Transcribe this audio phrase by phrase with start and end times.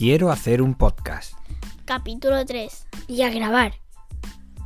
[0.00, 1.34] Quiero hacer un podcast.
[1.84, 2.86] Capítulo 3.
[3.06, 3.74] Y a grabar.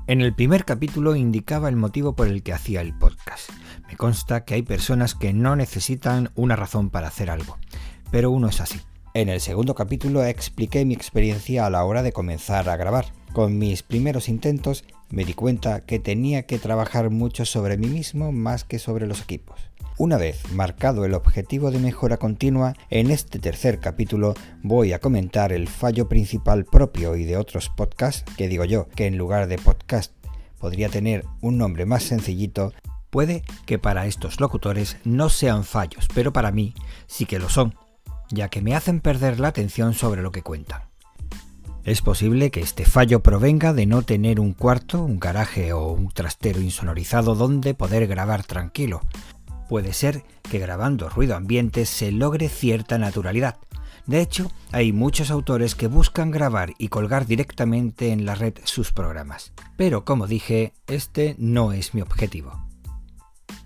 [0.07, 3.51] En el primer capítulo indicaba el motivo por el que hacía el podcast.
[3.89, 7.59] Me consta que hay personas que no necesitan una razón para hacer algo,
[8.13, 8.81] pero uno es así.
[9.13, 13.07] En el segundo capítulo expliqué mi experiencia a la hora de comenzar a grabar.
[13.33, 18.33] Con mis primeros intentos me di cuenta que tenía que trabajar mucho sobre mí mismo
[18.33, 19.61] más que sobre los equipos.
[19.97, 24.35] Una vez marcado el objetivo de mejora continua, en este tercer capítulo
[24.65, 29.07] voy a comentar el fallo principal propio y de otros podcasts, que digo yo, que
[29.07, 30.13] en lugar de podcast
[30.59, 32.73] podría tener un nombre más sencillito,
[33.11, 36.75] puede que para estos locutores no sean fallos, pero para mí
[37.07, 37.77] sí que lo son,
[38.33, 40.94] ya que me hacen perder la atención sobre lo que cuentan.
[41.85, 46.09] Es posible que este fallo provenga de no tener un cuarto, un garaje o un
[46.09, 49.03] trastero insonorizado donde poder grabar tranquilo,
[49.69, 53.57] Puede ser que grabando ruido ambiente se logre cierta naturalidad.
[54.07, 58.93] De hecho, hay muchos autores que buscan grabar y colgar directamente en la red sus
[58.93, 59.53] programas.
[59.77, 62.67] Pero como dije, este no es mi objetivo.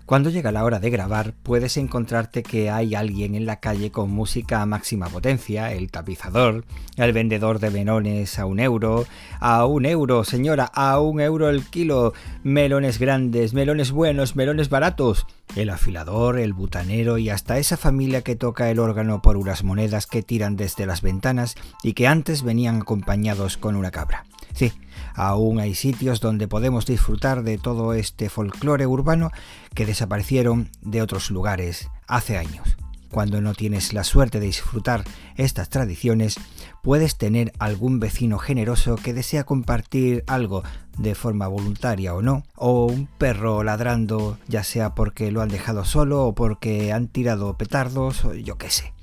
[0.09, 4.09] Cuando llega la hora de grabar, puedes encontrarte que hay alguien en la calle con
[4.09, 6.65] música a máxima potencia, el tapizador,
[6.97, 9.05] el vendedor de melones a un euro,
[9.39, 15.27] a un euro, señora, a un euro el kilo, melones grandes, melones buenos, melones baratos,
[15.55, 20.07] el afilador, el butanero y hasta esa familia que toca el órgano por unas monedas
[20.07, 24.25] que tiran desde las ventanas y que antes venían acompañados con una cabra.
[24.53, 24.73] Sí,
[25.13, 29.31] aún hay sitios donde podemos disfrutar de todo este folclore urbano
[29.73, 32.77] que desaparecieron de otros lugares hace años.
[33.11, 35.03] Cuando no tienes la suerte de disfrutar
[35.35, 36.35] estas tradiciones,
[36.83, 40.63] puedes tener algún vecino generoso que desea compartir algo
[40.97, 45.85] de forma voluntaria o no, o un perro ladrando, ya sea porque lo han dejado
[45.85, 48.93] solo o porque han tirado petardos o yo qué sé.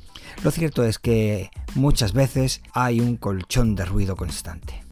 [0.44, 4.85] Lo cierto es que muchas veces hay un colchón de ruido constante.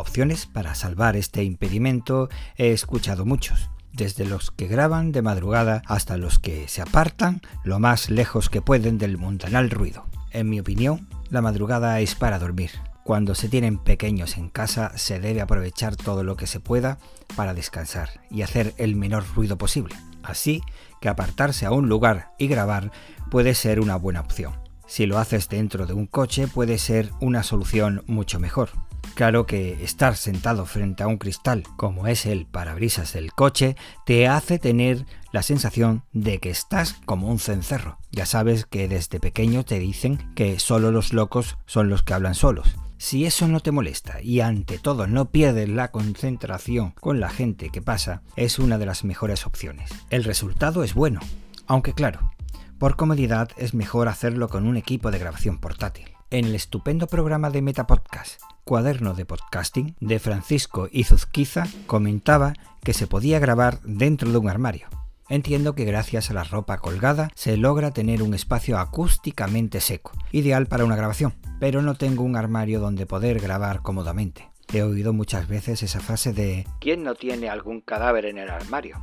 [0.00, 6.16] Opciones para salvar este impedimento he escuchado muchos, desde los que graban de madrugada hasta
[6.16, 10.06] los que se apartan lo más lejos que pueden del mundanal ruido.
[10.30, 12.70] En mi opinión, la madrugada es para dormir.
[13.04, 16.96] Cuando se tienen pequeños en casa se debe aprovechar todo lo que se pueda
[17.36, 19.94] para descansar y hacer el menor ruido posible.
[20.22, 20.62] Así
[21.02, 22.90] que apartarse a un lugar y grabar
[23.30, 24.54] puede ser una buena opción.
[24.86, 28.70] Si lo haces dentro de un coche puede ser una solución mucho mejor.
[29.14, 34.28] Claro que estar sentado frente a un cristal, como es el parabrisas del coche, te
[34.28, 37.98] hace tener la sensación de que estás como un cencerro.
[38.12, 42.34] Ya sabes que desde pequeño te dicen que solo los locos son los que hablan
[42.34, 42.76] solos.
[42.98, 47.70] Si eso no te molesta y ante todo no pierdes la concentración con la gente
[47.70, 49.90] que pasa, es una de las mejores opciones.
[50.10, 51.20] El resultado es bueno,
[51.66, 52.30] aunque claro,
[52.78, 56.10] por comodidad es mejor hacerlo con un equipo de grabación portátil.
[56.32, 62.52] En el estupendo programa de Metapodcast Cuaderno de Podcasting de Francisco Izuzquiza comentaba
[62.84, 64.86] que se podía grabar dentro de un armario.
[65.28, 70.68] Entiendo que gracias a la ropa colgada se logra tener un espacio acústicamente seco, ideal
[70.68, 74.48] para una grabación, pero no tengo un armario donde poder grabar cómodamente.
[74.72, 79.00] He oído muchas veces esa frase de ¿quién no tiene algún cadáver en el armario?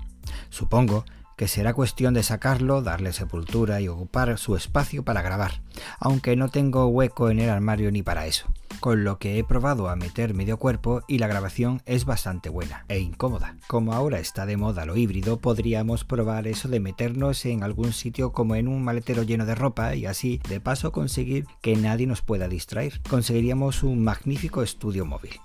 [0.50, 1.04] Supongo
[1.38, 5.62] que será cuestión de sacarlo, darle sepultura y ocupar su espacio para grabar,
[6.00, 8.48] aunque no tengo hueco en el armario ni para eso,
[8.80, 12.86] con lo que he probado a meter medio cuerpo y la grabación es bastante buena
[12.88, 13.56] e incómoda.
[13.68, 18.34] Como ahora está de moda lo híbrido, podríamos probar eso de meternos en algún sitio
[18.34, 22.24] como en un maletero lleno de ropa y así de paso conseguir que nadie nos
[22.24, 23.00] pueda distraer.
[23.08, 25.40] Conseguiríamos un magnífico estudio móvil.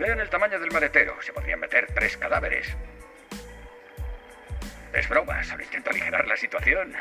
[0.00, 1.12] Vean el tamaño del maletero.
[1.20, 2.66] Se podrían meter tres cadáveres.
[4.94, 6.94] Es broma, solo intento aligerar la situación.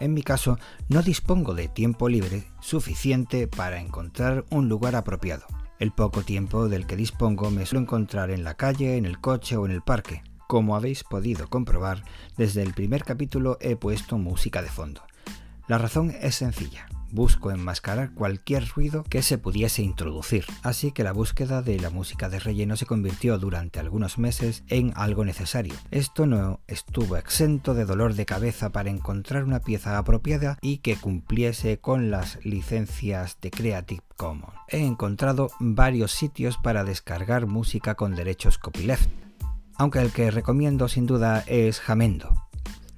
[0.00, 0.58] En mi caso,
[0.90, 5.46] no dispongo de tiempo libre suficiente para encontrar un lugar apropiado.
[5.78, 9.56] El poco tiempo del que dispongo me suelo encontrar en la calle, en el coche
[9.56, 10.22] o en el parque.
[10.46, 12.02] Como habéis podido comprobar,
[12.36, 15.02] desde el primer capítulo he puesto música de fondo.
[15.68, 21.12] La razón es sencilla busco enmascarar cualquier ruido que se pudiese introducir, así que la
[21.12, 25.74] búsqueda de la música de relleno se convirtió durante algunos meses en algo necesario.
[25.90, 30.96] Esto no estuvo exento de dolor de cabeza para encontrar una pieza apropiada y que
[30.96, 34.54] cumpliese con las licencias de Creative Commons.
[34.68, 39.08] He encontrado varios sitios para descargar música con derechos copyleft,
[39.76, 42.47] aunque el que recomiendo sin duda es Jamendo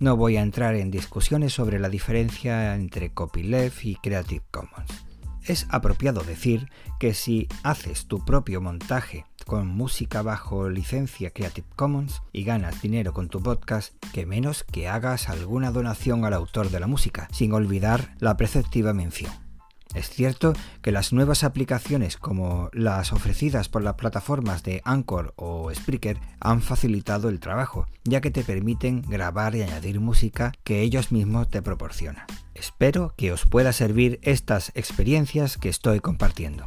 [0.01, 5.05] no voy a entrar en discusiones sobre la diferencia entre copyleft y Creative Commons.
[5.45, 6.69] Es apropiado decir
[6.99, 13.13] que si haces tu propio montaje con música bajo licencia Creative Commons y ganas dinero
[13.13, 17.53] con tu podcast, que menos que hagas alguna donación al autor de la música, sin
[17.53, 19.50] olvidar la preceptiva mención.
[19.95, 20.53] Es cierto
[20.83, 26.63] que las nuevas aplicaciones como las ofrecidas por las plataformas de Anchor o Spreaker han
[26.63, 31.61] facilitado el trabajo, ya que te permiten grabar y añadir música que ellos mismos te
[31.61, 32.25] proporcionan.
[32.55, 36.67] Espero que os pueda servir estas experiencias que estoy compartiendo.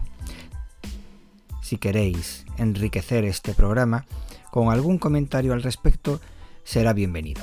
[1.61, 4.05] Si queréis enriquecer este programa
[4.51, 6.19] con algún comentario al respecto,
[6.65, 7.41] será bienvenido.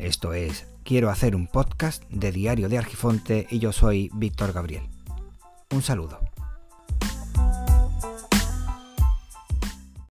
[0.00, 4.95] Esto es Quiero hacer un podcast de Diario de Argifonte y yo soy Víctor Gabriel.
[5.72, 6.25] Un saludo.